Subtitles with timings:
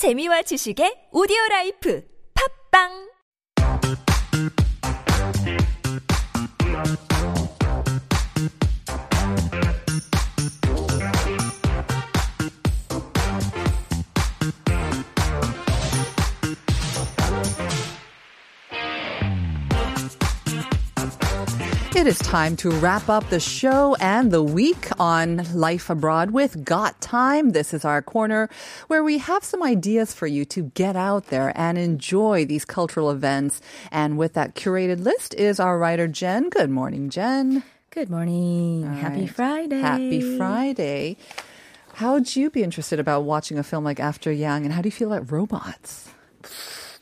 [0.00, 2.00] 재미와 지식의 오디오 라이프.
[2.32, 3.09] 팝빵
[21.92, 26.64] It is time to wrap up the show and the week on Life Abroad with
[26.64, 27.50] Got Time.
[27.50, 28.48] This is our corner
[28.86, 33.10] where we have some ideas for you to get out there and enjoy these cultural
[33.10, 33.60] events.
[33.90, 36.48] And with that curated list is our writer, Jen.
[36.48, 37.64] Good morning, Jen.
[37.90, 38.86] Good morning.
[38.86, 39.30] All Happy right.
[39.30, 39.80] Friday.
[39.80, 41.16] Happy Friday.
[41.94, 44.64] How would you be interested about watching a film like After Yang?
[44.64, 46.08] And how do you feel about robots?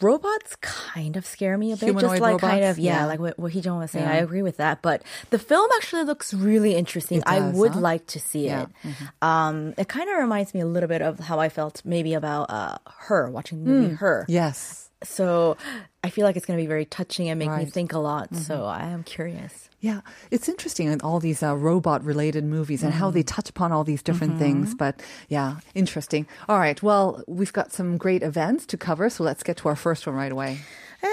[0.00, 1.86] Robots kind of scare me a bit.
[1.86, 3.06] Humanoid just like kind of, yeah, Yeah.
[3.06, 4.04] like what, what Hee-jung was saying.
[4.06, 4.12] Yeah.
[4.12, 4.80] I agree with that.
[4.82, 7.18] But the film actually looks really interesting.
[7.18, 7.80] It I would huh?
[7.80, 8.66] like to see Yeah.
[8.84, 8.88] Mm-hmm.
[9.04, 9.10] it.
[9.22, 12.50] Um, it kind of reminds me a little bit of how I felt maybe about
[12.50, 14.24] uh, Her, watching the movie Her.
[14.28, 14.90] Yes.
[15.02, 15.56] So
[16.02, 17.62] I feel like it's going to be very touching and make me Right.
[17.62, 17.70] Mm-hmm.
[17.70, 18.34] think a lot.
[18.34, 19.67] So I am curious.
[19.80, 20.00] Yeah,
[20.32, 23.84] it's interesting in all these uh, robot related movies and how they touch upon all
[23.84, 24.74] these different things.
[24.74, 26.26] But yeah, interesting.
[26.48, 29.76] All right, well, we've got some great events to cover, so let's get to our
[29.76, 30.58] first one right away.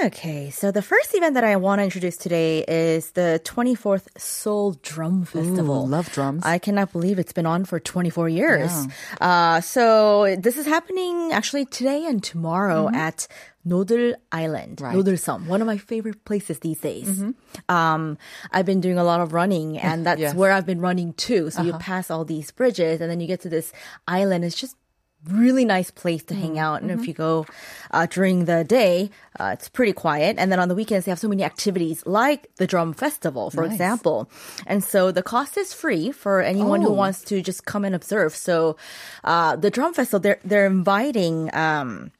[0.03, 4.73] Okay, so the first event that I want to introduce today is the 24th Seoul
[4.81, 5.87] Drum Festival.
[5.87, 6.41] love drums.
[6.43, 8.87] I cannot believe it's been on for 24 years.
[9.21, 13.27] Uh, so this is happening actually today and tomorrow at
[13.65, 14.95] Nodul Island, Right.
[14.95, 17.23] Nodeulseom, one of my favorite places these days.
[17.69, 18.17] Um,
[18.51, 20.33] I've been doing a lot of running, and that's Yes.
[20.35, 21.51] where I've been running too.
[21.51, 23.71] So you pass all these bridges, and then you get to this
[24.07, 24.45] island.
[24.45, 24.75] It's just
[25.29, 26.81] really nice place to hang out.
[26.81, 27.45] And if you go
[27.91, 29.09] uh, during the day,
[29.39, 30.35] uh, it's pretty quiet.
[30.39, 33.63] And then on the weekends, they have so many activities like the drum festival, for
[33.63, 33.73] Nice.
[33.73, 34.29] example.
[34.67, 36.93] And so the cost is free for anyone who Oh.
[36.93, 38.35] wants to just come and observe.
[38.35, 38.77] So
[39.23, 41.49] uh, the drum festival, they're they're inviting.
[41.55, 42.11] Um,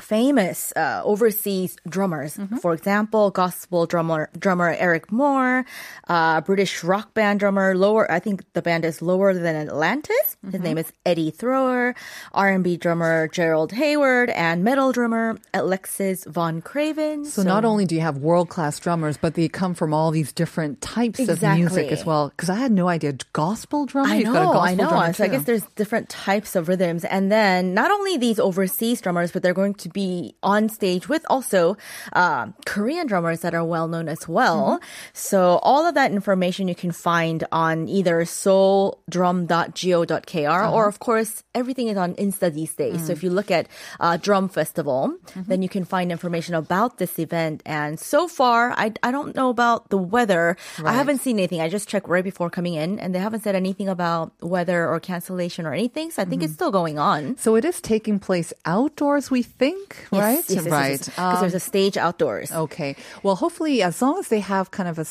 [0.00, 2.38] famous uh, overseas drummers.
[2.60, 5.64] For example, gospel drummer drummer Eric Moore,
[6.08, 8.10] uh, British rock band drummer lower.
[8.10, 10.36] I think the band is Lower Than Atlantis.
[10.50, 11.94] His name is Eddy Thrower.
[12.32, 17.24] R&B drummer Gerald Heyward and metal drummer Alexis Von Craven.
[17.24, 20.32] So, not only do you have world class drummers, but they come from all these
[20.32, 22.30] different types of music as well.
[22.30, 23.12] Because I had no idea.
[23.32, 24.08] Gospel drummer?
[24.08, 25.12] I You've got a know, I know.
[25.12, 29.32] So I guess there's different types of rhythms, and then not only these overseas drummers,
[29.32, 31.76] but they're going to be on stage with also
[32.12, 34.78] uh, Korean drummers that are well known as well.
[34.78, 34.84] Mm-hmm.
[35.12, 40.72] So all of that information you can find on either seouldrum.go.kr Uh-huh.
[40.74, 43.02] or of course everything is on Insta these days.
[43.02, 43.06] Mm.
[43.06, 43.68] So if you look at
[44.00, 45.48] uh, Drum Festival, Mm-hmm.
[45.48, 47.62] then you can find information about this event.
[47.64, 50.56] And so far, I I don't know about the weather.
[50.84, 51.60] I haven't seen anything.
[51.60, 55.00] I just checked right before coming in, and they haven't said anything about weather or
[55.00, 56.10] cancellation or anything.
[56.10, 56.52] So I think Mm-hmm.
[56.52, 57.38] it's still going on.
[57.38, 59.71] so it is taking place outdoors, we think,
[60.10, 60.36] right?
[60.36, 60.98] Yes, yes, yes, right.
[60.98, 62.52] Because Um, there's a stage outdoors.
[62.52, 62.96] Okay.
[63.22, 65.06] Well, hopefully, as long as they have kind of a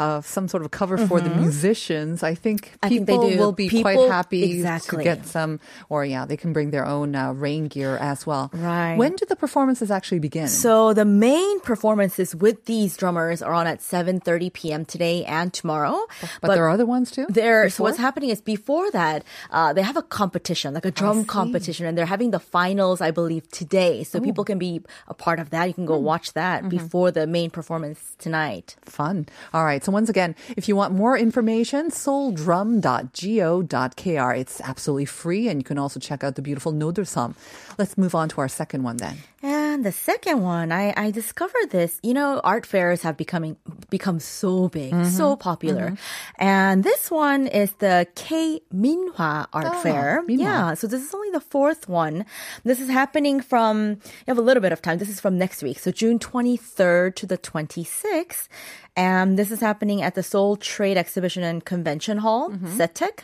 [0.00, 2.86] uh, some sort of cover for the musicians, I think Mm-hmm.
[2.86, 4.98] I think people will be quite happy exactly.
[4.98, 8.50] to get some, or yeah, they can bring their own uh, rain gear as well.
[8.52, 8.96] Right.
[8.96, 10.48] When do the performances actually begin?
[10.48, 14.84] So the main performances with these drummers are on at 7:30 p.m.
[14.84, 15.98] today and tomorrow.
[16.40, 17.26] but, there are other ones too.
[17.28, 21.24] There, so what's happening is before that, uh, they have a competition, like a drum
[21.24, 23.97] competition, and they're having the finals, I believe, today.
[24.04, 25.66] So people can be a part of that.
[25.66, 26.04] You can go hmm.
[26.04, 26.70] watch that mm-hmm.
[26.70, 28.76] before the main performance tonight.
[28.82, 29.26] Fun.
[29.52, 29.84] All right.
[29.84, 34.38] So once again, if you want more information, seouldrum.go.kr.
[34.38, 37.34] It's absolutely free, and you can also check out the beautiful Nodeulseom.
[37.78, 39.18] Let's move on to our second one then.
[39.42, 41.98] And the second one, I, I discovered this.
[42.02, 43.56] You know, art fairs have becoming
[43.90, 45.96] become so big, so popular.
[46.38, 50.22] And this one is the K Minhwa Art Ah, Fair.
[50.28, 50.38] Minhwa.
[50.40, 52.24] Yeah, so this is only the fourth one.
[52.64, 54.98] This is happening from you have a little bit of time.
[54.98, 58.48] This is from next week, so June 23rd to the 26th.
[58.98, 63.20] And this is happening at the Seoul Trade Exhibition and Convention Hall, SETEC.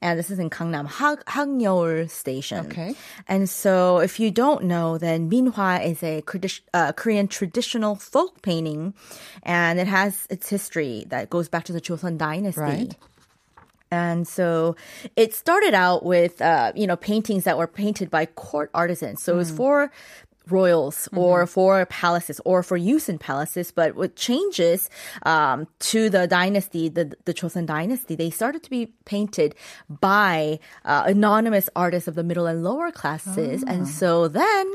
[0.00, 2.64] And this is in Gangnam Hakyeoul Station.
[2.66, 2.94] Okay.
[3.28, 6.24] And so, if you don't know, then Minhwa is a
[6.72, 8.94] uh, Korean traditional folk painting,
[9.42, 12.60] and it has its history that goes back to the Joseon Dynasty.
[12.62, 12.96] Right.
[13.90, 14.76] And so
[15.16, 19.22] it started out with, uh, you know, paintings that were painted by court artisans.
[19.22, 19.90] So it was for
[20.48, 23.70] royals or for palaces or for use in palaces.
[23.70, 24.90] But with changes
[25.24, 29.54] um, to the dynasty, the, the Joseon dynasty, they started to be painted
[29.88, 33.62] by uh, anonymous artists of the middle and lower classes.
[33.66, 34.66] And so then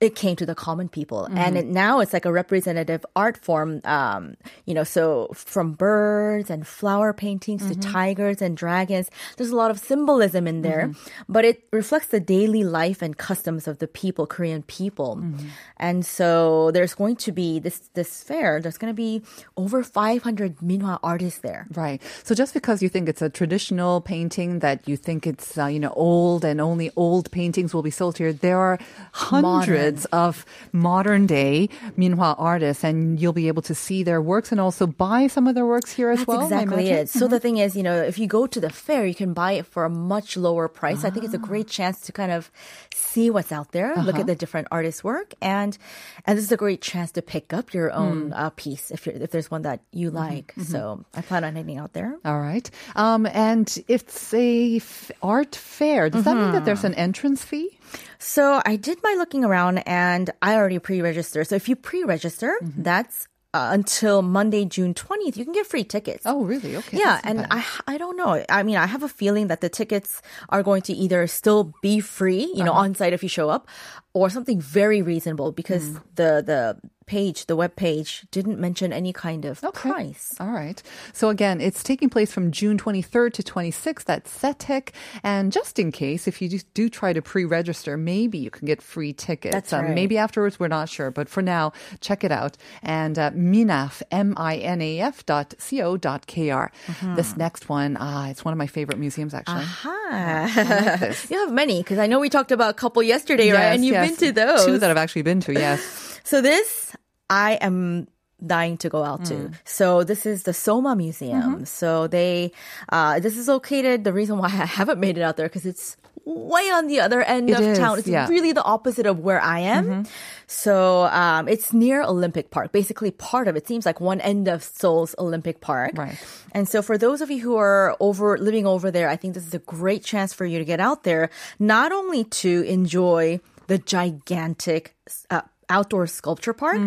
[0.00, 3.80] it came to the common people, and it, now it's like a representative art form.
[3.84, 9.56] Um, you know, so from birds and flower paintings to tigers and dragons, there's a
[9.56, 10.92] lot of symbolism in there,
[11.28, 15.48] but it reflects the daily life and customs of the people, Korean people, Mm-hmm.
[15.76, 18.60] and so there's going to be this this fair.
[18.60, 19.22] There's going to be
[19.56, 21.66] over 500 Minhwa artists there.
[21.74, 22.00] Right.
[22.22, 25.80] So just because you think it's a traditional painting that you think it's uh, you
[25.80, 28.78] know old and only old paintings will be sold here, there are
[29.12, 31.68] hundreds of modern day
[31.98, 35.54] Minhwa artists, and you'll be able to see their works and also buy some of
[35.54, 36.42] their works here as That's well.
[36.42, 37.08] Exactly it.
[37.08, 37.42] So the mm-hmm.
[37.42, 39.84] thing is, you know, if you go to the fair, you can buy it for
[39.84, 41.04] a much lower price.
[41.04, 41.46] I think it's a ah.
[41.46, 42.50] great chance to kind of
[42.94, 44.22] see what's out there, look at uh-huh.
[44.24, 45.78] the different artists' work, and
[46.26, 49.14] and this is a great chance to pick up your own uh, piece if you're,
[49.14, 50.52] if there's one that you like.
[50.60, 52.16] So I plan on heading out there.
[52.24, 52.68] All right.
[52.96, 56.10] Um, and it's a f- art fair.
[56.10, 57.70] Does that mean that there's an entrance fee?
[58.18, 61.46] So I did my looking around, and I already pre-registered.
[61.46, 66.24] So if you pre-register, that's uh, until Monday, June 20th, you can get free tickets.
[66.26, 66.74] Oh, really?
[66.74, 66.98] Okay.
[66.98, 67.48] Yeah, and bad.
[67.52, 68.42] I I don't know.
[68.48, 72.00] I mean, I have a feeling that the tickets are going to either still be
[72.00, 72.80] free, you know, Uh-huh.
[72.90, 73.68] on site if you show up,
[74.14, 75.96] or something very reasonable because Hmm.
[76.14, 76.76] the the
[77.06, 80.32] page, the web page, didn't mention any kind of price.
[80.40, 80.82] All right.
[81.12, 84.88] So again, it's taking place from June 23rd to 26th at SETEC.
[85.22, 88.80] And just in case, if you just do try to pre-register, maybe you can get
[88.80, 89.52] free tickets.
[89.52, 89.94] That's Um, right.
[89.94, 91.10] maybe afterwards, we're not sure.
[91.10, 92.56] But for now, check it out.
[92.82, 96.72] And uh, minaf, M-I-N-A-F dot C-O dot K-R.
[96.86, 97.14] Mm-hmm.
[97.16, 99.64] This next one, ah, it's one of my favorite museums, actually.
[99.64, 100.96] Hi.
[101.00, 101.28] this.
[101.30, 103.58] you have many because I know we talked about a couple yesterday, right?
[103.60, 104.03] Yes, And you've yes.
[104.08, 104.66] Been to those.
[104.66, 106.20] Two that I've actually been to, yes.
[106.24, 106.94] So this,
[107.28, 108.08] I am
[108.44, 109.34] dying to go out to.
[109.34, 109.54] Mm.
[109.64, 111.42] So this is the Soma Museum.
[111.42, 111.64] Mm-hmm.
[111.64, 112.52] So they,
[112.90, 114.04] uh, this is located.
[114.04, 117.22] The reason why I haven't made it out there because it's way on the other
[117.22, 117.98] end It of is, town.
[117.98, 118.24] It's yeah.
[118.24, 118.32] Mm-hmm.
[118.32, 120.06] really the opposite of where I am.
[120.46, 122.72] So um, it's near Olympic Park.
[122.72, 125.92] Basically, part of it seems like one end of Seoul's Olympic Park.
[125.94, 126.16] Right.
[126.52, 129.46] And so for those of you who are over living over there, I think this
[129.46, 133.78] is a great chance for you to get out there, not only to enjoy the
[133.78, 134.94] gigantic
[135.30, 136.78] uh, outdoor sculpture park.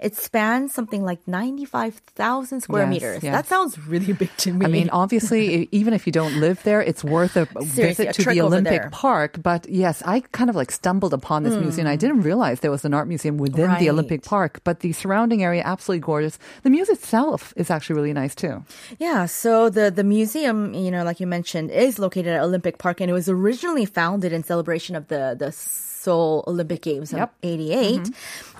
[0.00, 3.22] It spans something like 95,000 square Yes, meters.
[3.22, 3.32] yes.
[3.32, 4.66] That sounds really big to me.
[4.66, 8.30] I mean, obviously, even if you don't live there, it's worth a visit a to
[8.30, 8.90] the Olympic.
[8.90, 9.40] Park.
[9.40, 11.86] But yes, I kind of like stumbled upon this museum.
[11.86, 15.44] I didn't realize there was an art museum within the Olympic Park, but the surrounding
[15.44, 16.38] area absolutely gorgeous.
[16.64, 18.64] The museum itself is actually really nice too.
[18.98, 23.00] Yeah, so the the museum, you know, like you mentioned, is located at Olympic Park,
[23.00, 25.52] and it was originally founded in celebration of the the
[26.04, 27.34] Seoul Olympic Games of Yep.
[27.42, 28.10] '88.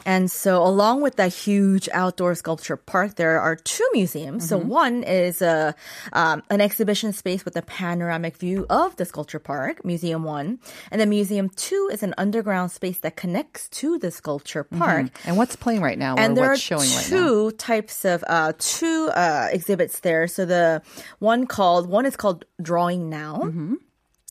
[0.07, 4.47] And so, along with that huge outdoor sculpture park, there are two museums.
[4.49, 5.75] So, one is a
[6.13, 10.59] um, an exhibition space with a panoramic view of the sculpture park, Museum One,
[10.91, 15.07] and then Museum Two is an underground space that connects to the sculpture park.
[15.25, 19.09] And what's playing right now, And there are showing right two types of uh, two
[19.15, 20.29] uh, exhibits there.
[20.29, 20.83] So the
[21.19, 23.75] one called one is called Drawing Now, Mm-hmm.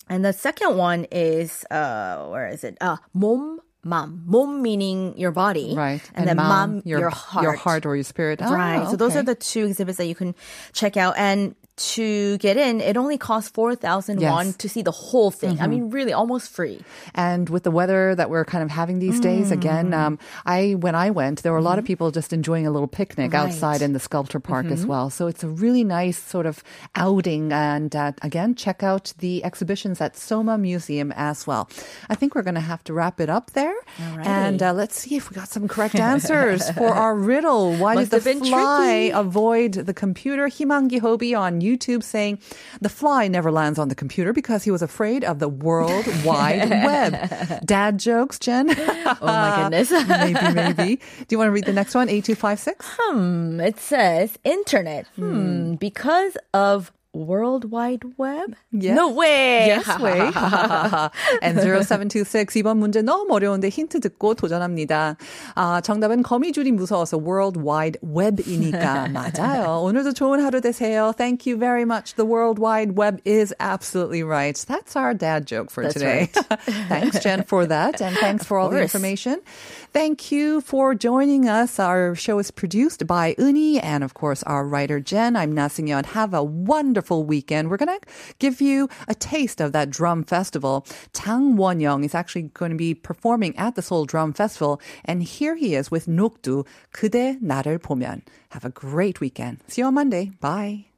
[0.09, 2.77] And the second one is uh, where is it?
[2.81, 6.01] Uh, 몸 Mom, mom meaning your body, Right.
[6.15, 8.39] And, then mom, mom, your, heart, Your heart or your spirit.
[8.39, 8.87] Right.
[8.89, 10.35] So those are the two exhibits that you can
[10.71, 11.15] check out.
[11.17, 14.27] And to get in, it only costs four thousand Yes.
[14.29, 14.35] Mm-hmm.
[14.35, 15.59] won to see the whole thing.
[15.59, 16.81] I mean, really, almost free.
[17.15, 19.51] And with the weather that we're kind of having these days, Mm.
[19.51, 22.71] again, um, I when I went, there were a lot of people just enjoying a
[22.71, 23.35] little picnic Mm-hmm.
[23.35, 23.49] Right.
[23.49, 23.65] Mm-hmm.
[23.65, 25.09] outside in the sculpture park as well.
[25.09, 26.63] So it's a really nice sort of
[26.95, 27.51] outing.
[27.51, 31.69] And uh, again, check out the exhibitions at Soma Museum as well.
[32.09, 33.73] I think we're going to have to wrap it up there.
[33.99, 37.75] And uh, let's see if we got some correct answers for our riddle.
[37.75, 39.09] Why Must did the fly tricky.
[39.11, 40.47] avoid the computer?
[40.47, 42.39] Himangi Hobi on YouTube saying
[42.81, 46.69] the fly never lands on the computer because he was afraid of the World Wide
[46.69, 47.65] Web.
[47.65, 48.69] Dad jokes, Jen?
[49.05, 49.91] Oh my goodness.
[50.07, 50.95] maybe, maybe.
[50.95, 52.09] Do you want to read the next one?
[52.09, 52.85] 8256?
[52.99, 55.05] Hmm, it says internet.
[55.15, 58.54] Hmm, because of World Wide Web?
[58.70, 58.94] Yes.
[58.94, 59.66] No way.
[59.66, 60.20] Yes, way.
[61.42, 65.16] and 0726 이번 문제 너무 어려운데 힌트 듣고 도전합니다.
[65.54, 69.80] 아, 정답은 거미줄이 무서워서 World Wide Web이니까 맞아요.
[69.82, 71.12] 오늘도 좋은 하루 되세요.
[71.16, 72.14] Thank you very much.
[72.14, 74.54] The World Wide Web is absolutely right.
[74.68, 76.30] That's our dad joke for That's today.
[76.88, 78.00] thanks, Jen, for that.
[78.02, 78.94] And thanks for all the course.
[78.94, 79.40] information.
[79.94, 81.80] Thank you for joining us.
[81.80, 85.34] Our show is produced by Uni and, of course, our writer, Jen.
[85.34, 86.04] I'm Na Young.
[86.04, 86.44] Have a
[87.02, 87.70] wonderful weekend.
[87.70, 88.06] We're going to
[88.38, 90.86] give you a taste of that drum festival.
[91.12, 94.80] Tang Won-young is actually going to be performing at the Seoul Drum Festival.
[95.04, 98.22] And here he is with Nokdu, 그대 나를 보면.
[98.50, 99.58] Have a great weekend.
[99.66, 100.30] See you on Monday.
[100.40, 100.91] Bye.